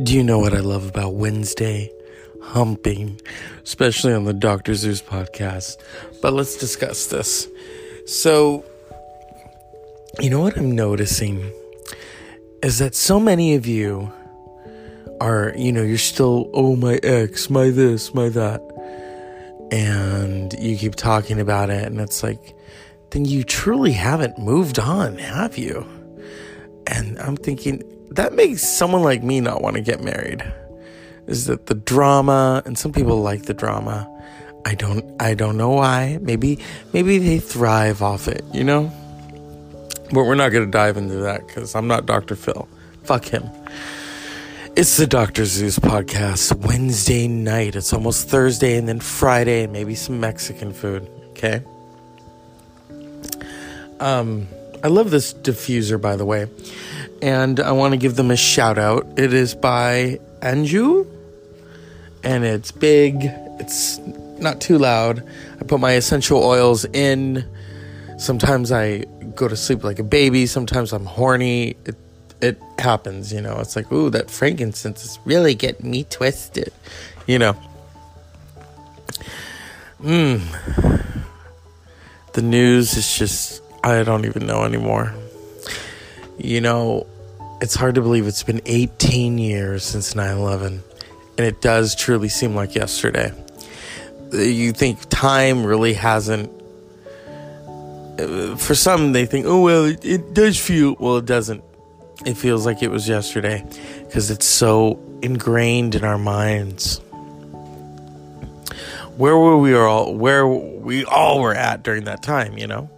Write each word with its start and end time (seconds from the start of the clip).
Do 0.00 0.14
you 0.14 0.24
know 0.24 0.38
what 0.38 0.54
I 0.54 0.60
love 0.60 0.88
about 0.88 1.14
Wednesday? 1.14 1.92
Humping, 2.40 3.20
especially 3.62 4.14
on 4.14 4.24
the 4.24 4.32
Dr. 4.32 4.74
Zeus 4.74 5.02
podcast. 5.02 5.76
But 6.22 6.32
let's 6.32 6.56
discuss 6.56 7.08
this. 7.08 7.46
So, 8.06 8.64
you 10.18 10.30
know 10.30 10.40
what 10.40 10.56
I'm 10.56 10.72
noticing 10.72 11.52
is 12.62 12.78
that 12.78 12.94
so 12.94 13.20
many 13.20 13.54
of 13.54 13.66
you 13.66 14.10
are, 15.20 15.52
you 15.56 15.72
know, 15.72 15.82
you're 15.82 15.98
still, 15.98 16.50
oh, 16.54 16.74
my 16.74 16.94
ex, 17.02 17.50
my 17.50 17.68
this, 17.68 18.14
my 18.14 18.30
that. 18.30 18.62
And 19.70 20.54
you 20.54 20.78
keep 20.78 20.94
talking 20.94 21.38
about 21.38 21.68
it, 21.68 21.84
and 21.84 22.00
it's 22.00 22.22
like, 22.22 22.54
then 23.10 23.26
you 23.26 23.44
truly 23.44 23.92
haven't 23.92 24.38
moved 24.38 24.78
on, 24.78 25.18
have 25.18 25.58
you? 25.58 25.86
And 26.86 27.18
I'm 27.18 27.36
thinking, 27.36 27.82
that 28.10 28.34
makes 28.34 28.62
someone 28.62 29.02
like 29.02 29.22
me 29.22 29.40
not 29.40 29.62
want 29.62 29.76
to 29.76 29.82
get 29.82 30.02
married. 30.02 30.44
Is 31.26 31.46
that 31.46 31.66
the 31.66 31.74
drama, 31.74 32.62
and 32.66 32.76
some 32.76 32.92
people 32.92 33.20
like 33.22 33.44
the 33.44 33.54
drama. 33.54 34.08
I 34.64 34.74
don't 34.74 35.04
I 35.20 35.34
don't 35.34 35.56
know 35.56 35.70
why. 35.70 36.18
Maybe 36.20 36.58
maybe 36.92 37.18
they 37.18 37.38
thrive 37.38 38.02
off 38.02 38.28
it, 38.28 38.44
you 38.52 38.64
know? 38.64 38.92
But 40.12 40.24
we're 40.24 40.34
not 40.34 40.50
going 40.50 40.64
to 40.64 40.70
dive 40.70 40.96
into 40.96 41.16
that 41.16 41.48
cuz 41.48 41.74
I'm 41.74 41.86
not 41.86 42.06
Dr. 42.06 42.36
Phil. 42.36 42.68
Fuck 43.02 43.24
him. 43.24 43.48
It's 44.76 44.96
the 44.96 45.06
Dr. 45.06 45.44
Zeus 45.44 45.78
podcast, 45.78 46.54
Wednesday 46.66 47.28
night. 47.28 47.76
It's 47.76 47.92
almost 47.92 48.28
Thursday 48.28 48.76
and 48.76 48.88
then 48.88 49.00
Friday 49.00 49.64
and 49.64 49.72
maybe 49.72 49.94
some 49.94 50.20
Mexican 50.20 50.72
food, 50.72 51.08
okay? 51.30 51.62
Um 54.00 54.46
I 54.82 54.88
love 54.88 55.10
this 55.10 55.32
diffuser 55.32 56.00
by 56.00 56.16
the 56.16 56.24
way 56.24 56.48
and 57.22 57.60
I 57.60 57.70
want 57.70 57.92
to 57.92 57.96
give 57.96 58.16
them 58.16 58.32
a 58.32 58.36
shout 58.36 58.76
out. 58.76 59.06
It 59.16 59.32
is 59.32 59.54
by 59.54 60.18
Anjou, 60.42 61.06
and 62.24 62.44
it's 62.44 62.72
big. 62.72 63.30
It's 63.60 63.98
not 64.38 64.60
too 64.60 64.76
loud. 64.76 65.22
I 65.60 65.64
put 65.64 65.78
my 65.78 65.92
essential 65.92 66.42
oils 66.42 66.84
in. 66.84 67.48
Sometimes 68.18 68.72
I 68.72 69.04
go 69.36 69.46
to 69.46 69.56
sleep 69.56 69.84
like 69.84 70.00
a 70.00 70.04
baby. 70.04 70.46
Sometimes 70.46 70.92
I'm 70.92 71.06
horny. 71.06 71.76
It 71.86 71.94
it 72.40 72.60
happens, 72.80 73.32
you 73.32 73.40
know. 73.40 73.60
It's 73.60 73.76
like, 73.76 73.90
ooh, 73.92 74.10
that 74.10 74.28
frankincense 74.28 75.04
is 75.04 75.18
really 75.24 75.54
getting 75.54 75.92
me 75.92 76.02
twisted, 76.02 76.72
you 77.28 77.38
know. 77.38 77.56
Mmm. 80.02 80.42
The 82.32 82.42
news 82.42 82.96
is 82.96 83.16
just 83.16 83.61
I 83.84 84.02
don't 84.04 84.24
even 84.24 84.46
know 84.46 84.64
anymore. 84.64 85.12
You 86.38 86.60
know, 86.60 87.06
it's 87.60 87.74
hard 87.74 87.96
to 87.96 88.00
believe 88.00 88.26
it's 88.26 88.42
been 88.42 88.60
18 88.66 89.38
years 89.38 89.84
since 89.84 90.14
9 90.14 90.36
11, 90.36 90.82
and 91.38 91.46
it 91.46 91.60
does 91.60 91.94
truly 91.94 92.28
seem 92.28 92.54
like 92.54 92.74
yesterday. 92.74 93.32
You 94.32 94.72
think 94.72 94.98
time 95.08 95.64
really 95.64 95.94
hasn't. 95.94 96.50
Uh, 98.18 98.56
for 98.56 98.74
some, 98.74 99.12
they 99.12 99.26
think, 99.26 99.46
oh, 99.46 99.62
well, 99.62 99.84
it, 99.84 100.04
it 100.04 100.34
does 100.34 100.58
feel. 100.58 100.96
Well, 100.98 101.18
it 101.18 101.26
doesn't. 101.26 101.62
It 102.24 102.34
feels 102.34 102.64
like 102.64 102.82
it 102.82 102.88
was 102.88 103.08
yesterday 103.08 103.66
because 104.06 104.30
it's 104.30 104.46
so 104.46 104.98
ingrained 105.22 105.94
in 105.94 106.04
our 106.04 106.18
minds. 106.18 106.98
Where 109.16 109.36
were 109.36 109.58
we 109.58 109.74
all? 109.74 110.14
Where 110.14 110.46
we 110.46 111.04
all 111.04 111.40
were 111.40 111.54
at 111.54 111.82
during 111.82 112.04
that 112.04 112.22
time, 112.22 112.56
you 112.56 112.66
know? 112.66 112.88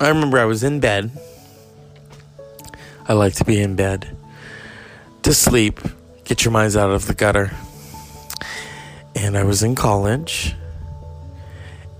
I 0.00 0.08
remember 0.08 0.38
I 0.38 0.44
was 0.44 0.62
in 0.62 0.80
bed 0.80 1.10
I 3.08 3.14
like 3.14 3.34
to 3.34 3.44
be 3.44 3.60
in 3.60 3.74
bed, 3.74 4.16
to 5.22 5.34
sleep, 5.34 5.80
get 6.24 6.44
your 6.44 6.52
minds 6.52 6.76
out 6.76 6.90
of 6.90 7.06
the 7.06 7.14
gutter. 7.14 7.50
And 9.16 9.36
I 9.36 9.42
was 9.42 9.62
in 9.62 9.74
college, 9.74 10.54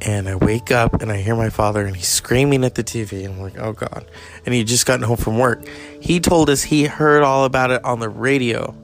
and 0.00 0.28
I 0.28 0.36
wake 0.36 0.70
up 0.70 1.02
and 1.02 1.10
I 1.10 1.16
hear 1.16 1.34
my 1.34 1.50
father, 1.50 1.84
and 1.84 1.96
he's 1.96 2.08
screaming 2.08 2.64
at 2.64 2.76
the 2.76 2.84
TV. 2.84 3.24
And 3.24 3.34
I'm 3.34 3.40
like, 3.40 3.58
oh 3.58 3.72
God. 3.72 4.06
And 4.46 4.54
he 4.54 4.62
just 4.62 4.86
gotten 4.86 5.04
home 5.04 5.16
from 5.16 5.38
work. 5.38 5.66
He 6.00 6.20
told 6.20 6.48
us 6.48 6.62
he 6.62 6.84
heard 6.84 7.24
all 7.24 7.44
about 7.44 7.72
it 7.72 7.84
on 7.84 7.98
the 7.98 8.08
radio. 8.08 8.74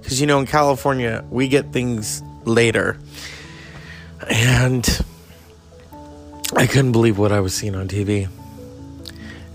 Because, 0.00 0.20
you 0.20 0.26
know, 0.26 0.40
in 0.40 0.46
California, 0.46 1.22
we 1.28 1.48
get 1.48 1.70
things 1.72 2.22
later. 2.44 2.98
And 4.30 4.84
I 6.56 6.66
couldn't 6.66 6.92
believe 6.92 7.18
what 7.18 7.32
I 7.32 7.40
was 7.40 7.54
seeing 7.54 7.74
on 7.74 7.88
TV 7.88 8.28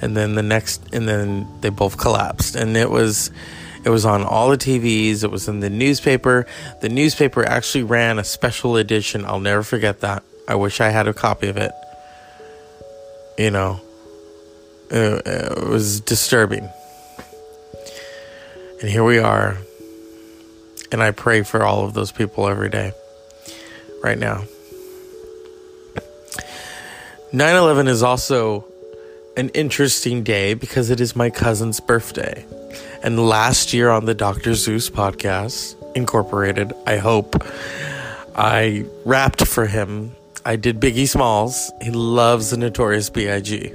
and 0.04 0.18
then 0.18 0.36
the 0.36 0.44
next 0.44 0.94
and 0.94 1.08
then 1.08 1.48
they 1.62 1.70
both 1.70 1.98
collapsed. 1.98 2.58
And 2.58 2.76
it 2.76 2.90
was 2.90 3.32
it 3.86 3.90
was 3.90 4.06
on 4.06 4.24
all 4.24 4.50
the 4.50 4.58
TVs 4.58 5.24
it 5.24 5.32
was 5.32 5.48
in 5.48 5.62
the 5.62 5.70
newspaper. 5.70 6.46
The 6.82 6.90
newspaper 6.90 7.46
actually 7.46 7.86
ran 7.86 8.20
a 8.20 8.24
special 8.26 8.76
edition. 8.76 9.24
I'll 9.24 9.40
never 9.40 9.64
forget 9.64 10.02
that. 10.02 10.24
I 10.46 10.56
wish 10.56 10.82
I 10.82 10.90
had 10.90 11.08
a 11.08 11.14
copy 11.14 11.48
of 11.48 11.56
it. 11.56 11.72
You 13.38 13.52
know 13.52 13.80
it, 14.90 15.26
it 15.26 15.68
was 15.70 16.02
disturbing. 16.02 16.70
And 18.82 18.90
here 18.90 19.06
we 19.06 19.20
are. 19.20 19.58
And 20.92 21.02
I 21.02 21.12
pray 21.12 21.44
for 21.44 21.64
all 21.64 21.86
of 21.86 21.94
those 21.94 22.12
people 22.12 22.50
every 22.50 22.70
day. 22.70 22.92
Right 24.04 24.20
now 24.20 24.44
9 27.36 27.56
11 27.56 27.88
is 27.88 28.04
also 28.04 28.64
an 29.36 29.50
interesting 29.50 30.22
day 30.22 30.54
because 30.54 30.92
it 30.92 31.02
is 31.02 31.16
my 31.16 31.32
cousin's 31.32 31.80
birthday. 31.80 32.46
And 33.02 33.28
last 33.28 33.74
year 33.74 33.90
on 33.90 34.06
the 34.06 34.14
Dr. 34.14 34.54
Zeus 34.54 34.92
podcast, 34.92 35.76
Incorporated, 35.96 36.74
I 36.86 36.98
hope, 36.98 37.44
I 38.36 38.86
rapped 39.04 39.48
for 39.48 39.66
him. 39.66 40.16
I 40.46 40.58
did 40.58 40.80
Biggie 40.80 41.08
Smalls. 41.08 41.72
He 41.82 41.90
loves 41.90 42.52
the 42.52 42.58
Notorious 42.58 43.10
B.I.G. 43.10 43.74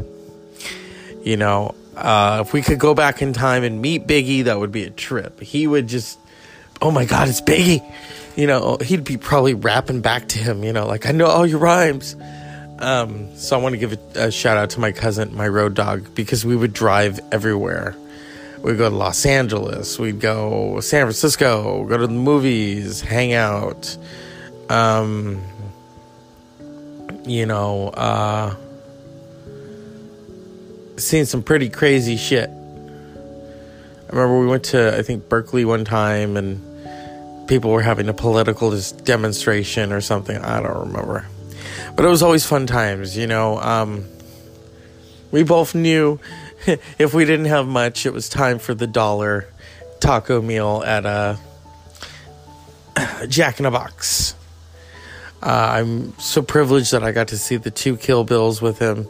You 1.25 1.37
know, 1.37 1.75
uh, 1.97 2.45
if 2.47 2.53
we 2.53 2.63
could 2.63 2.79
go 2.79 2.95
back 2.95 3.23
in 3.23 3.33
time 3.33 3.65
and 3.65 3.83
meet 3.83 4.07
Biggie, 4.07 4.45
that 4.45 4.61
would 4.61 4.71
be 4.71 4.85
a 4.85 4.91
trip. 4.91 5.41
He 5.41 5.67
would 5.67 5.89
just, 5.89 6.17
oh 6.81 6.93
my 6.93 7.07
God, 7.07 7.29
it's 7.29 7.41
Biggie. 7.41 7.83
You 8.37 8.47
know, 8.47 8.79
he'd 8.81 9.03
be 9.03 9.17
probably 9.17 9.55
rapping 9.55 10.01
back 10.01 10.29
to 10.29 10.39
him, 10.39 10.63
you 10.63 10.73
know, 10.73 10.87
like, 10.87 11.07
I 11.07 11.11
know 11.11 11.27
all 11.27 11.45
your 11.45 11.59
rhymes. 11.59 12.15
Um, 12.79 13.35
so 13.37 13.59
I 13.59 13.63
want 13.63 13.73
to 13.73 13.79
give 13.79 13.93
a, 13.93 14.27
a, 14.27 14.31
shout 14.31 14.57
out 14.57 14.71
to 14.71 14.81
my 14.81 14.93
cousin, 14.93 15.35
my 15.35 15.49
road 15.49 15.75
dog, 15.75 16.15
because 16.15 16.45
we 16.45 16.55
would 16.55 16.73
drive 16.73 17.19
everywhere. 17.33 17.97
We'd 18.63 18.79
go 18.79 18.89
to 18.89 18.95
Los 18.95 19.27
Angeles, 19.27 19.99
we'd 19.99 20.21
go 20.21 20.79
San 20.81 21.05
Francisco, 21.05 21.85
go 21.85 21.97
to 21.97 22.07
the 22.07 22.13
movies, 22.13 23.01
hang 23.01 23.33
out. 23.33 23.97
Um, 24.69 25.43
you 27.25 27.47
know, 27.47 27.89
uh, 27.89 28.55
seen 30.97 31.27
some 31.27 31.43
pretty 31.43 31.69
crazy 31.69 32.17
shit. 32.17 32.49
I 32.49 34.11
remember 34.11 34.41
we 34.41 34.47
went 34.47 34.65
to 34.67 34.97
I 34.97 35.03
think 35.03 35.29
Berkeley 35.29 35.65
one 35.65 35.85
time 35.85 36.37
and 36.37 37.49
people 37.49 37.71
were 37.71 37.83
having 37.83 38.09
a 38.09 38.15
political 38.15 38.79
demonstration 39.05 39.93
or 39.93 40.01
something. 40.01 40.37
I 40.39 40.63
don't 40.63 40.89
remember. 40.89 41.27
But 41.99 42.05
it 42.05 42.11
was 42.11 42.23
always 42.23 42.47
fun 42.47 42.69
times, 42.69 43.17
you 43.17 43.27
know. 43.27 43.59
Um, 43.59 44.05
we 45.33 45.43
both 45.43 45.75
knew 45.75 46.21
if 46.97 47.13
we 47.13 47.25
didn't 47.25 47.47
have 47.47 47.67
much, 47.67 48.07
it 48.07 48.13
was 48.13 48.29
time 48.29 48.61
for 48.61 48.73
the 48.73 48.87
dollar 48.87 49.49
taco 49.99 50.41
meal 50.41 50.85
at 50.87 51.05
a 51.05 51.41
Jack 53.29 53.59
in 53.59 53.67
a 53.67 53.73
Box. 53.73 54.37
Uh, 55.43 55.47
I'm 55.49 56.17
so 56.21 56.41
privileged 56.41 56.93
that 56.93 57.03
I 57.03 57.11
got 57.11 57.27
to 57.29 57.37
see 57.37 57.57
the 57.57 57.73
two 57.73 57.97
Kill 57.97 58.23
Bills 58.23 58.63
with 58.63 58.79
him. 58.79 59.09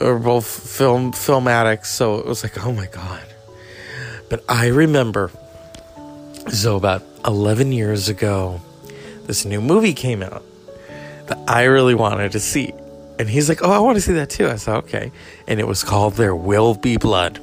We're 0.00 0.20
both 0.20 0.46
film 0.46 1.10
film 1.10 1.48
addicts, 1.48 1.90
so 1.90 2.18
it 2.20 2.26
was 2.26 2.44
like, 2.44 2.64
oh 2.64 2.70
my 2.70 2.86
god. 2.86 3.26
But 4.28 4.44
I 4.48 4.68
remember, 4.68 5.32
so 6.52 6.76
about 6.76 7.02
11 7.26 7.72
years 7.72 8.08
ago, 8.08 8.60
this 9.26 9.44
new 9.44 9.60
movie 9.60 9.92
came 9.92 10.22
out 10.22 10.44
that 11.30 11.38
I 11.48 11.64
really 11.64 11.94
wanted 11.94 12.32
to 12.32 12.40
see. 12.40 12.72
And 13.18 13.28
he's 13.28 13.48
like, 13.48 13.62
Oh, 13.62 13.70
I 13.70 13.78
want 13.78 13.96
to 13.96 14.00
see 14.00 14.12
that 14.14 14.30
too. 14.30 14.48
I 14.48 14.56
said, 14.56 14.76
Okay. 14.78 15.10
And 15.46 15.58
it 15.58 15.66
was 15.66 15.82
called 15.82 16.14
There 16.14 16.34
Will 16.34 16.74
Be 16.74 16.96
Blood 16.96 17.40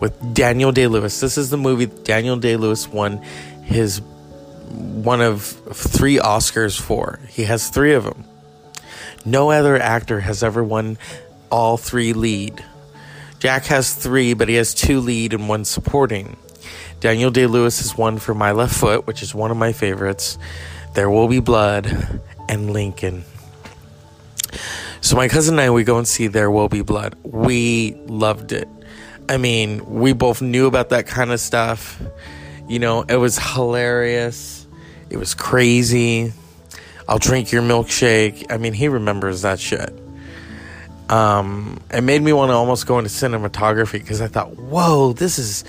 with 0.00 0.34
Daniel 0.34 0.72
Day 0.72 0.88
Lewis. 0.88 1.20
This 1.20 1.38
is 1.38 1.50
the 1.50 1.56
movie 1.56 1.86
Daniel 1.86 2.36
Day 2.36 2.56
Lewis 2.56 2.88
won 2.88 3.18
his 3.64 4.00
one 4.00 5.20
of 5.20 5.42
three 5.42 6.18
Oscars 6.18 6.80
for. 6.80 7.20
He 7.28 7.44
has 7.44 7.68
three 7.68 7.94
of 7.94 8.04
them. 8.04 8.24
No 9.24 9.50
other 9.50 9.76
actor 9.76 10.20
has 10.20 10.42
ever 10.42 10.64
won 10.64 10.98
all 11.50 11.76
three 11.76 12.12
lead. 12.12 12.64
Jack 13.38 13.66
has 13.66 13.94
three, 13.94 14.34
but 14.34 14.48
he 14.48 14.54
has 14.56 14.74
two 14.74 15.00
lead 15.00 15.34
and 15.34 15.48
one 15.48 15.64
supporting. 15.64 16.36
Daniel 17.00 17.30
Day 17.30 17.46
Lewis 17.46 17.78
has 17.78 17.96
one 17.96 18.18
for 18.18 18.34
My 18.34 18.52
Left 18.52 18.74
Foot, 18.74 19.06
which 19.06 19.22
is 19.22 19.34
one 19.34 19.50
of 19.50 19.56
my 19.56 19.72
favorites. 19.72 20.38
There 20.94 21.08
Will 21.08 21.28
Be 21.28 21.40
Blood, 21.40 22.20
and 22.48 22.72
Lincoln. 22.72 23.24
So 25.00 25.16
my 25.16 25.28
cousin 25.28 25.54
and 25.54 25.60
I, 25.60 25.70
we 25.70 25.84
go 25.84 25.98
and 25.98 26.06
see 26.06 26.26
There 26.26 26.50
Will 26.50 26.68
Be 26.68 26.82
Blood. 26.82 27.16
We 27.22 27.94
loved 28.06 28.52
it. 28.52 28.68
I 29.28 29.38
mean, 29.38 29.84
we 29.86 30.12
both 30.12 30.42
knew 30.42 30.66
about 30.66 30.90
that 30.90 31.06
kind 31.06 31.32
of 31.32 31.40
stuff. 31.40 32.00
You 32.68 32.78
know, 32.78 33.02
it 33.02 33.16
was 33.16 33.38
hilarious. 33.38 34.66
It 35.08 35.16
was 35.16 35.34
crazy. 35.34 36.32
I'll 37.08 37.18
drink 37.18 37.52
your 37.52 37.62
milkshake. 37.62 38.46
I 38.50 38.58
mean, 38.58 38.74
he 38.74 38.88
remembers 38.88 39.42
that 39.42 39.58
shit. 39.58 39.92
Um, 41.08 41.80
it 41.90 42.02
made 42.02 42.22
me 42.22 42.32
want 42.32 42.50
to 42.50 42.54
almost 42.54 42.86
go 42.86 42.98
into 42.98 43.10
cinematography 43.10 43.92
because 43.92 44.20
I 44.20 44.28
thought, 44.28 44.56
whoa, 44.56 45.12
this 45.12 45.38
is 45.38 45.64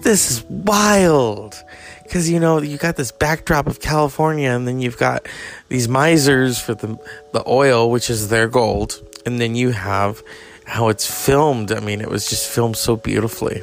this 0.00 0.30
is 0.30 0.44
wild. 0.44 1.62
Because 2.02 2.30
you 2.30 2.40
know 2.40 2.62
you 2.62 2.78
got 2.78 2.96
this 2.96 3.12
backdrop 3.12 3.66
of 3.66 3.80
California, 3.80 4.50
and 4.50 4.66
then 4.66 4.80
you've 4.80 4.96
got 4.96 5.26
these 5.68 5.88
misers 5.88 6.58
for 6.58 6.74
the 6.74 6.98
the 7.32 7.42
oil, 7.46 7.90
which 7.90 8.08
is 8.08 8.30
their 8.30 8.48
gold, 8.48 9.02
and 9.26 9.38
then 9.38 9.54
you 9.54 9.72
have 9.72 10.22
how 10.64 10.88
it's 10.88 11.06
filmed. 11.06 11.70
I 11.70 11.80
mean, 11.80 12.00
it 12.00 12.08
was 12.08 12.28
just 12.28 12.48
filmed 12.50 12.78
so 12.78 12.96
beautifully, 12.96 13.62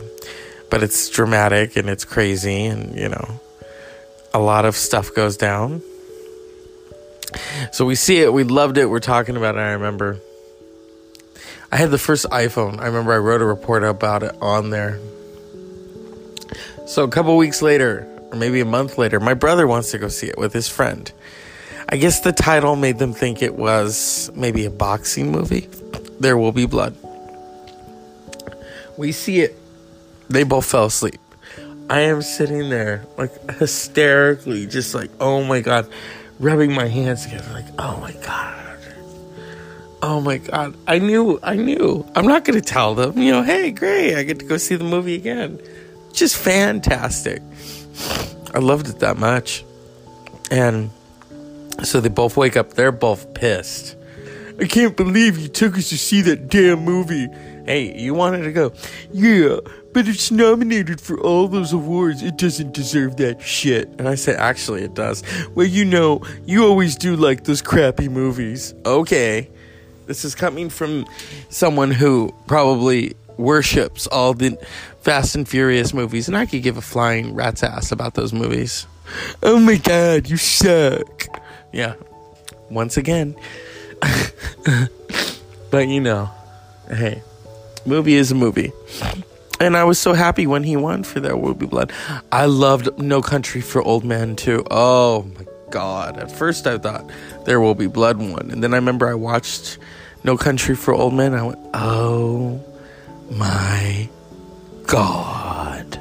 but 0.70 0.84
it's 0.84 1.10
dramatic 1.10 1.76
and 1.76 1.90
it's 1.90 2.06
crazy, 2.06 2.66
and 2.66 2.96
you 2.96 3.10
know, 3.10 3.40
a 4.32 4.40
lot 4.40 4.66
of 4.66 4.76
stuff 4.76 5.16
goes 5.16 5.38
down. 5.38 5.82
So 7.72 7.86
we 7.86 7.96
see 7.96 8.22
it, 8.22 8.32
we 8.32 8.44
loved 8.44 8.78
it, 8.78 8.86
we're 8.86 9.00
talking 9.00 9.38
about 9.38 9.56
it. 9.56 9.60
I 9.60 9.72
remember 9.72 10.20
I 11.72 11.78
had 11.78 11.90
the 11.92 11.98
first 11.98 12.26
iPhone. 12.30 12.80
I 12.80 12.86
remember 12.86 13.12
I 13.12 13.18
wrote 13.18 13.42
a 13.42 13.46
report 13.46 13.84
about 13.84 14.24
it 14.24 14.36
on 14.42 14.70
there. 14.70 15.00
So 16.86 17.04
a 17.04 17.08
couple 17.08 17.36
weeks 17.36 17.64
later, 17.64 18.08
or 18.32 18.38
maybe 18.38 18.62
a 18.62 18.66
month 18.66 19.00
later, 19.00 19.20
my 19.20 19.34
brother 19.34 19.66
wants 19.66 19.90
to 19.92 19.98
go 19.98 20.08
see 20.08 20.28
it 20.28 20.38
with 20.38 20.54
his 20.54 20.70
friend. 20.70 21.12
I 21.90 21.98
guess 21.98 22.20
the 22.20 22.32
title 22.32 22.76
made 22.76 23.00
them 23.00 23.12
think 23.12 23.42
it 23.42 23.56
was 23.56 24.32
maybe 24.36 24.66
a 24.66 24.70
boxing 24.70 25.32
movie. 25.32 25.68
There 26.20 26.38
will 26.38 26.52
be 26.52 26.68
blood. 26.68 26.96
We 28.98 29.12
see 29.12 29.42
it. 29.42 29.58
They 30.30 30.44
both 30.44 30.66
fell 30.66 30.86
asleep. 30.86 31.20
I 31.90 32.02
am 32.02 32.22
sitting 32.22 32.70
there, 32.70 33.06
like 33.18 33.32
hysterically, 33.52 34.68
just 34.68 34.94
like, 34.94 35.10
oh 35.20 35.44
my 35.44 35.62
God, 35.62 35.88
rubbing 36.40 36.74
my 36.74 36.88
hands 36.88 37.24
together, 37.26 37.52
like, 37.52 37.66
oh 37.80 37.98
my 38.00 38.14
God. 38.24 38.78
Oh 40.02 40.22
my 40.22 40.38
God. 40.38 40.76
I 40.88 41.00
knew, 41.00 41.40
I 41.42 41.56
knew. 41.56 42.08
I'm 42.16 42.28
not 42.28 42.46
going 42.46 42.60
to 42.60 42.66
tell 42.66 42.94
them, 42.96 43.18
you 43.18 43.32
know, 43.32 43.42
hey, 43.42 43.72
great, 43.72 44.16
I 44.16 44.24
get 44.24 44.40
to 44.40 44.46
go 44.46 44.58
see 44.58 44.76
the 44.76 44.84
movie 44.84 45.16
again. 45.16 45.60
Just 46.16 46.38
fantastic. 46.38 47.42
I 48.54 48.60
loved 48.60 48.88
it 48.88 49.00
that 49.00 49.18
much. 49.18 49.66
And 50.50 50.90
so 51.84 52.00
they 52.00 52.10
both 52.10 52.38
wake 52.38 52.56
up, 52.56 52.74
they're 52.74 52.92
both 52.92 53.34
pissed. 53.34 53.96
I 54.60 54.66
can't 54.66 54.96
believe 54.96 55.38
you 55.38 55.50
took 55.50 55.78
us 55.78 55.90
to 55.90 55.98
see 55.98 56.22
that 56.22 56.48
damn 56.48 56.80
movie. 56.80 57.28
Hey, 57.66 58.00
you 58.00 58.14
wanted 58.14 58.44
to 58.44 58.54
go. 58.54 58.72
Yeah, 59.12 59.58
but 59.92 60.08
it's 60.08 60.32
nominated 60.32 61.02
for 61.02 61.20
all 61.20 61.50
those 61.50 61.74
awards. 61.74 62.22
It 62.24 62.38
doesn't 62.38 62.74
deserve 62.74 63.18
that 63.18 63.42
shit. 63.42 63.90
And 64.00 64.08
I 64.08 64.16
said, 64.16 64.38
actually, 64.38 64.84
it 64.84 64.94
does. 64.94 65.24
Well, 65.56 65.68
you 65.68 65.84
know, 65.84 66.22
you 66.46 66.64
always 66.66 66.96
do 66.96 67.18
like 67.18 67.44
those 67.44 67.62
crappy 67.62 68.08
movies. 68.08 68.74
Okay. 68.86 69.50
This 70.06 70.24
is 70.24 70.36
coming 70.36 70.70
from 70.70 71.06
someone 71.50 71.92
who 71.92 72.34
probably 72.48 73.16
worships 73.38 74.08
all 74.08 74.34
the 74.34 74.58
Fast 75.02 75.36
and 75.36 75.48
Furious 75.48 75.94
movies, 75.94 76.28
and 76.28 76.36
I 76.36 76.46
could 76.46 76.64
give 76.64 76.78
a 76.78 76.82
flying 76.82 77.36
rat's 77.36 77.64
ass 77.64 77.92
about 77.92 78.16
those 78.16 78.34
movies. 78.34 78.88
Oh 79.44 79.60
my 79.60 79.76
god, 79.76 80.30
you 80.30 80.38
suck. 80.38 81.28
Yeah. 81.72 81.96
Once 82.70 82.98
again. 82.98 83.36
but 85.70 85.88
you 85.88 86.02
know, 86.02 86.30
hey, 86.90 87.22
movie 87.86 88.16
is 88.16 88.32
a 88.32 88.36
movie. 88.36 88.72
And 89.60 89.78
I 89.78 89.84
was 89.84 90.00
so 90.00 90.14
happy 90.14 90.48
when 90.48 90.64
he 90.64 90.76
won 90.76 91.04
for 91.04 91.20
There 91.20 91.38
Will 91.38 91.54
Be 91.54 91.66
Blood. 91.66 91.94
I 92.32 92.46
loved 92.46 93.00
No 93.00 93.22
Country 93.22 93.62
for 93.62 93.82
Old 93.82 94.04
Men 94.04 94.36
too. 94.36 94.66
Oh 94.70 95.30
my 95.38 95.46
god. 95.70 96.18
At 96.18 96.32
first 96.32 96.68
I 96.68 96.78
thought 96.78 97.10
There 97.46 97.62
Will 97.62 97.76
Be 97.76 97.88
Blood 97.88 98.18
won. 98.18 98.52
And 98.52 98.64
then 98.64 98.74
I 98.74 98.78
remember 98.78 99.08
I 99.08 99.14
watched 99.14 99.78
No 100.24 100.36
Country 100.36 100.76
for 100.76 100.94
Old 100.94 101.14
Men. 101.14 101.34
I 101.34 101.44
went, 101.44 101.60
oh 101.74 102.60
my 103.32 104.10
god. 104.86 106.00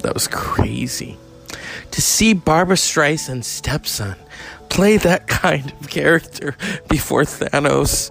That 0.00 0.14
was 0.14 0.28
crazy. 0.28 1.16
To 1.92 2.02
see 2.02 2.34
Barbra 2.34 2.76
Streisand's 2.76 3.46
stepson 3.46 4.16
play 4.68 4.96
that 4.98 5.26
kind 5.28 5.72
of 5.80 5.88
character 5.88 6.56
before 6.88 7.22
Thanos. 7.22 8.10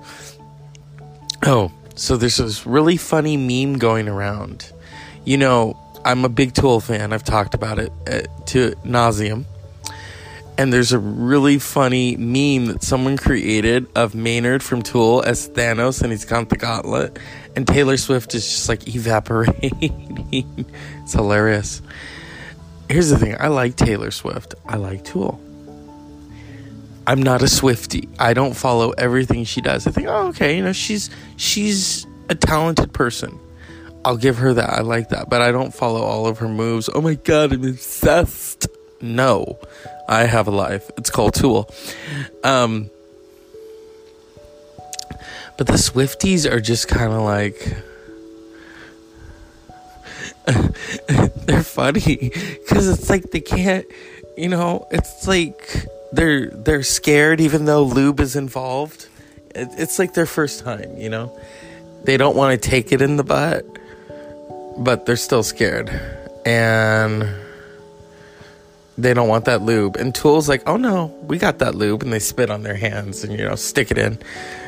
Oh, 1.45 1.71
so 1.95 2.17
there's 2.17 2.37
this 2.37 2.65
really 2.65 2.97
funny 2.97 3.37
meme 3.37 3.77
going 3.77 4.07
around. 4.07 4.71
You 5.25 5.37
know, 5.37 5.77
I'm 6.05 6.25
a 6.25 6.29
big 6.29 6.53
Tool 6.53 6.79
fan. 6.79 7.13
I've 7.13 7.23
talked 7.23 7.53
about 7.53 7.79
it 7.79 7.91
uh, 8.07 8.21
to 8.47 8.71
nauseum. 8.83 9.45
And 10.57 10.71
there's 10.71 10.91
a 10.91 10.99
really 10.99 11.57
funny 11.57 12.15
meme 12.15 12.67
that 12.67 12.83
someone 12.83 13.17
created 13.17 13.87
of 13.95 14.13
Maynard 14.13 14.61
from 14.61 14.83
Tool 14.83 15.23
as 15.25 15.49
Thanos, 15.49 16.01
and 16.01 16.11
he's 16.11 16.25
got 16.25 16.49
the 16.49 16.57
gauntlet, 16.57 17.17
and 17.55 17.67
Taylor 17.67 17.97
Swift 17.97 18.35
is 18.35 18.47
just 18.47 18.69
like 18.69 18.87
evaporating. 18.87 20.65
it's 21.01 21.13
hilarious. 21.13 21.81
Here's 22.87 23.09
the 23.09 23.17
thing 23.17 23.35
I 23.39 23.47
like 23.47 23.75
Taylor 23.75 24.11
Swift, 24.11 24.53
I 24.67 24.75
like 24.75 25.03
Tool. 25.03 25.41
I'm 27.05 27.21
not 27.21 27.41
a 27.41 27.47
Swifty. 27.47 28.07
I 28.19 28.33
don't 28.33 28.53
follow 28.53 28.91
everything 28.91 29.43
she 29.43 29.61
does. 29.61 29.87
I 29.87 29.91
think, 29.91 30.07
oh, 30.07 30.27
okay, 30.27 30.55
you 30.55 30.63
know, 30.63 30.73
she's 30.73 31.09
she's 31.35 32.05
a 32.29 32.35
talented 32.35 32.93
person. 32.93 33.39
I'll 34.05 34.17
give 34.17 34.37
her 34.37 34.53
that. 34.53 34.69
I 34.69 34.81
like 34.81 35.09
that, 35.09 35.29
but 35.29 35.41
I 35.41 35.51
don't 35.51 35.73
follow 35.73 36.01
all 36.01 36.27
of 36.27 36.39
her 36.39 36.47
moves. 36.47 36.89
Oh 36.93 37.01
my 37.01 37.15
god, 37.15 37.53
I'm 37.53 37.63
obsessed. 37.63 38.67
No, 39.03 39.59
I 40.07 40.23
have 40.23 40.47
a 40.47 40.51
life. 40.51 40.89
It's 40.97 41.09
called 41.09 41.33
Tool. 41.33 41.69
Um, 42.41 42.89
but 45.57 45.67
the 45.67 45.73
Swifties 45.73 46.49
are 46.49 46.61
just 46.61 46.87
kind 46.87 47.11
of 47.11 47.21
like. 47.21 47.77
they're 51.45 51.63
funny 51.63 52.31
because 52.63 52.87
it's 52.87 53.09
like 53.09 53.31
they 53.31 53.41
can't, 53.41 53.85
you 54.37 54.47
know, 54.47 54.87
it's 54.89 55.27
like 55.27 55.85
they're 56.13 56.49
they're 56.49 56.83
scared 56.83 57.41
even 57.41 57.65
though 57.65 57.83
lube 57.83 58.21
is 58.21 58.37
involved. 58.37 59.09
It, 59.53 59.67
it's 59.77 59.99
like 59.99 60.13
their 60.13 60.25
first 60.25 60.63
time, 60.63 60.97
you 60.97 61.09
know. 61.09 61.37
They 62.05 62.15
don't 62.15 62.37
want 62.37 62.61
to 62.61 62.69
take 62.69 62.93
it 62.93 63.01
in 63.01 63.17
the 63.17 63.23
butt, 63.23 63.65
but 64.77 65.05
they're 65.05 65.17
still 65.17 65.43
scared, 65.43 65.89
and 66.45 67.42
they 68.97 69.13
don't 69.13 69.27
want 69.27 69.45
that 69.45 69.61
lube. 69.61 69.95
And 69.95 70.13
Tool's 70.13 70.47
like, 70.47 70.63
"Oh 70.67 70.77
no, 70.77 71.05
we 71.23 71.37
got 71.37 71.59
that 71.59 71.75
lube," 71.75 72.03
and 72.03 72.13
they 72.13 72.19
spit 72.19 72.49
on 72.49 72.63
their 72.63 72.75
hands 72.75 73.23
and 73.23 73.33
you 73.33 73.45
know 73.45 73.55
stick 73.55 73.91
it 73.91 73.97
in, 73.97 74.17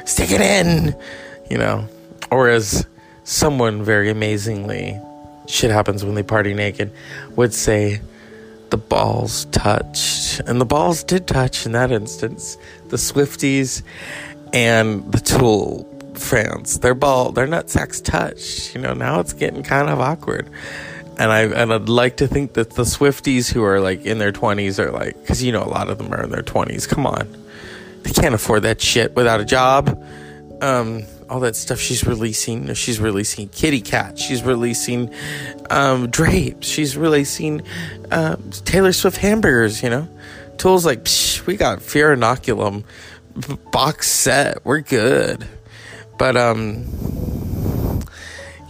stick 0.05 0.31
it 0.31 0.41
in, 0.41 0.95
you 1.49 1.57
know. 1.57 1.87
Or 2.31 2.49
as 2.49 2.87
someone 3.23 3.83
very 3.83 4.09
amazingly, 4.09 4.99
shit 5.47 5.71
happens 5.71 6.03
when 6.03 6.15
they 6.15 6.23
party 6.23 6.53
naked, 6.53 6.91
would 7.35 7.53
say 7.53 8.01
the 8.69 8.77
balls 8.77 9.45
touched. 9.45 10.39
And 10.41 10.59
the 10.59 10.65
balls 10.65 11.03
did 11.03 11.27
touch 11.27 11.65
in 11.65 11.71
that 11.73 11.91
instance. 11.91 12.57
The 12.89 12.97
Swifties 12.97 13.83
and 14.53 15.11
the 15.11 15.19
Tool 15.19 15.87
fans, 16.15 16.79
their 16.79 16.95
ball, 16.95 17.31
their 17.31 17.47
nutsacks 17.47 18.03
touched. 18.03 18.73
You 18.75 18.81
know, 18.81 18.93
now 18.93 19.19
it's 19.19 19.33
getting 19.33 19.63
kind 19.63 19.89
of 19.89 19.99
awkward. 19.99 20.49
And 21.17 21.31
I 21.31 21.43
and 21.43 21.73
I'd 21.73 21.87
like 21.87 22.17
to 22.17 22.27
think 22.27 22.53
that 22.53 22.71
the 22.71 22.83
Swifties 22.83 23.51
who 23.51 23.63
are 23.63 23.79
like 23.79 24.05
in 24.05 24.17
their 24.17 24.33
twenties 24.33 24.79
are 24.79 24.91
like, 24.91 25.19
because 25.21 25.41
you 25.41 25.51
know 25.51 25.63
a 25.63 25.69
lot 25.69 25.89
of 25.89 25.97
them 25.97 26.13
are 26.13 26.23
in 26.23 26.29
their 26.29 26.41
twenties. 26.41 26.85
Come 26.87 27.05
on, 27.07 27.27
they 28.03 28.11
can't 28.11 28.35
afford 28.35 28.63
that 28.63 28.81
shit 28.81 29.15
without 29.15 29.39
a 29.39 29.45
job. 29.45 30.03
Um, 30.61 31.03
all 31.29 31.39
that 31.39 31.55
stuff 31.55 31.79
she's 31.79 32.05
releasing. 32.05 32.73
She's 32.73 32.99
releasing 32.99 33.47
Kitty 33.49 33.81
Cat. 33.81 34.19
She's 34.19 34.43
releasing 34.43 35.13
um, 35.69 36.09
drapes. 36.09 36.67
She's 36.67 36.97
releasing 36.97 37.61
uh, 38.11 38.35
Taylor 38.65 38.93
Swift 38.93 39.17
hamburgers. 39.17 39.81
You 39.81 39.89
know, 39.89 40.07
Tool's 40.57 40.85
like, 40.85 41.07
we 41.47 41.55
got 41.57 41.81
Fear 41.81 42.15
Inoculum 42.15 42.83
box 43.71 44.09
set. 44.09 44.63
We're 44.65 44.81
good. 44.81 45.47
But 46.17 46.37
um, 46.37 46.85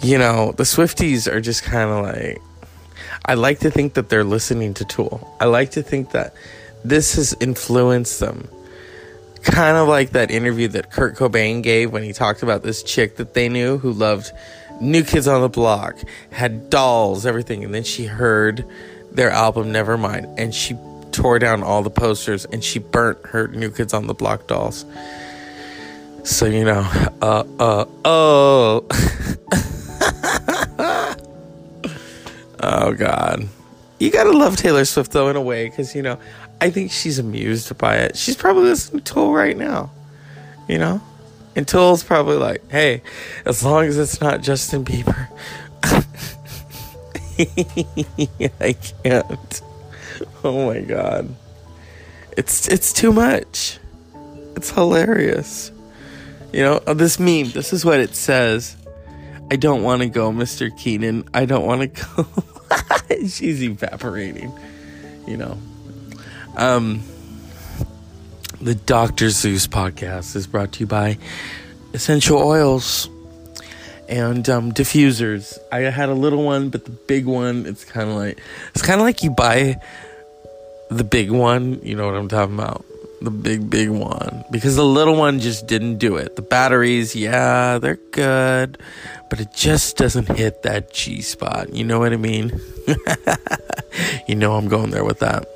you 0.06 0.20
know, 0.20 0.52
the 0.52 0.64
Swifties 0.64 1.32
are 1.32 1.42
just 1.42 1.64
kind 1.64 1.90
of 1.90 2.04
like. 2.04 2.42
I 3.26 3.34
like 3.34 3.60
to 3.60 3.72
think 3.72 3.96
that 3.96 4.10
they're 4.10 4.24
listening 4.24 4.76
to 4.76 4.86
Tool. 4.86 5.36
I 5.40 5.46
like 5.46 5.72
to 5.72 5.82
think 5.82 6.12
that 6.12 6.36
this 6.84 7.16
has 7.16 7.36
influenced 7.40 8.20
them 8.20 8.48
kind 9.42 9.78
of 9.78 9.88
like 9.88 10.12
that 10.12 10.30
interview 10.30 10.68
that 10.70 10.92
Kurt 10.92 11.16
Cobain 11.16 11.64
gave 11.64 11.92
when 11.92 12.04
he 12.04 12.14
talked 12.14 12.44
about 12.44 12.64
this 12.64 12.84
chick 12.84 13.18
that 13.18 13.34
they 13.34 13.50
knew 13.50 13.78
who 13.78 13.92
loved 13.92 14.32
New 14.82 15.04
Kids 15.04 15.28
on 15.28 15.42
the 15.42 15.50
Block, 15.50 15.98
had 16.32 16.70
dolls, 16.70 17.26
everything, 17.26 17.64
and 17.64 17.74
then 17.74 17.84
she 17.84 18.06
heard 18.06 18.66
their 19.12 19.30
album 19.30 19.72
Nevermind 19.72 20.34
and 20.38 20.54
she 20.54 20.76
tore 21.12 21.40
down 21.40 21.64
all 21.64 21.82
the 21.82 21.90
posters 21.90 22.46
and 22.46 22.64
she 22.64 22.80
burnt 22.80 23.18
her 23.28 23.48
New 23.48 23.72
Kids 23.72 23.94
on 23.94 24.08
the 24.08 24.14
Block 24.14 24.48
dolls. 24.48 24.86
So 26.24 26.46
you 26.46 26.66
know, 26.66 26.88
uh 27.22 27.44
uh 27.60 27.86
oh. 28.04 28.86
oh 32.76 32.94
god. 32.94 33.48
you 34.00 34.12
gotta 34.12 34.32
love 34.32 34.58
Taylor 34.58 34.86
Swift 34.86 35.12
though 35.12 35.30
in 35.30 35.36
a 35.36 35.42
way 35.42 35.70
because 35.70 35.96
you 35.96 36.02
know 36.02 36.20
I 36.62 36.70
think 36.70 36.92
she's 36.92 37.20
amused 37.20 37.78
by 37.78 37.98
it. 37.98 38.18
She's 38.18 38.36
probably 38.36 38.64
listening 38.64 39.04
to 39.04 39.14
Tool 39.14 39.34
right 39.34 39.58
now, 39.58 39.92
you 40.68 40.78
know, 40.78 41.02
and 41.56 41.68
Tool's 41.68 42.04
probably 42.04 42.38
like, 42.38 42.70
"Hey, 42.70 43.02
as 43.46 43.64
long 43.64 43.86
as 43.86 43.98
it's 43.98 44.22
not 44.22 44.42
Justin 44.42 44.84
Bieber." 44.86 45.28
I 48.60 48.74
can't. 49.04 49.62
Oh 50.44 50.68
my 50.68 50.80
god. 50.82 51.36
It's 52.38 52.68
it's 52.68 52.94
too 52.94 53.12
much. 53.12 53.80
It's 54.56 54.72
hilarious. 54.72 55.72
You 56.54 56.64
know, 56.64 56.82
uh, 56.88 56.94
this 56.94 57.20
meme, 57.20 57.52
this 57.52 57.74
is 57.74 57.84
what 57.84 58.00
it 58.00 58.16
says. 58.16 58.78
I 59.52 59.58
don't 59.58 59.84
want 59.84 60.02
to 60.02 60.08
go, 60.08 60.32
Mr. 60.32 60.76
Keenan. 60.78 61.28
I 61.34 61.46
don't 61.46 61.66
want 61.66 61.82
to 61.82 62.06
go. 62.16 62.28
She's 63.28 63.64
evaporating. 63.64 64.52
You 65.28 65.38
know. 65.38 65.58
Um 66.58 67.04
the 68.62 68.76
Dr. 68.76 69.30
Zeus 69.30 69.68
podcast 69.68 70.36
is 70.36 70.48
brought 70.48 70.72
to 70.74 70.80
you 70.80 70.88
by 70.88 71.18
Essential 71.94 72.40
Oils 72.40 73.10
and 74.08 74.48
um, 74.50 74.72
diffusers. 74.72 75.58
I 75.72 75.82
had 75.82 76.10
a 76.10 76.14
little 76.14 76.44
one, 76.44 76.70
but 76.70 76.86
the 76.86 76.92
big 76.92 77.26
one, 77.26 77.66
it's 77.66 77.84
kind 77.84 78.10
of 78.10 78.16
like 78.16 78.40
it's 78.70 78.82
kind 78.82 79.00
of 79.00 79.06
like 79.06 79.24
you 79.24 79.32
buy 79.32 79.80
the 80.90 81.04
big 81.04 81.32
one. 81.32 81.80
You 81.84 81.96
know 81.96 82.06
what 82.06 82.16
I'm 82.16 82.28
talking 82.28 82.56
about? 82.56 82.86
The 83.26 83.32
big 83.32 83.72
big 83.72 83.90
one 83.90 84.46
because 84.52 84.76
the 84.76 84.86
little 84.86 85.16
one 85.16 85.40
just 85.40 85.66
didn't 85.66 85.98
do 85.98 86.16
it. 86.18 86.36
The 86.36 86.44
batteries, 86.44 87.16
yeah, 87.16 87.80
they're 87.80 87.96
good, 88.12 88.78
but 89.32 89.40
it 89.40 89.48
just 89.52 89.98
doesn't 89.98 90.28
hit 90.38 90.62
that 90.62 90.94
G 90.94 91.24
spot. 91.24 91.74
You 91.74 91.86
know 91.86 91.98
what 91.98 92.14
I 92.14 92.18
mean? 92.18 92.62
you 94.28 94.36
know 94.36 94.54
I'm 94.54 94.68
going 94.68 94.92
there 94.92 95.04
with 95.04 95.22
that. 95.22 95.48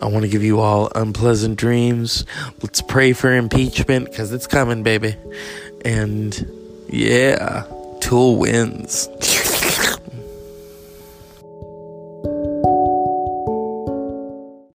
I 0.00 0.06
want 0.06 0.22
to 0.22 0.28
give 0.28 0.44
you 0.44 0.60
all 0.60 0.92
unpleasant 0.94 1.58
dreams. 1.58 2.24
Let's 2.62 2.80
pray 2.80 3.12
for 3.12 3.34
impeachment 3.34 4.08
because 4.08 4.32
it's 4.32 4.46
coming, 4.46 4.84
baby. 4.84 5.16
And 5.84 6.48
yeah. 6.88 7.66
Tool 8.00 8.36
wins. 8.36 9.08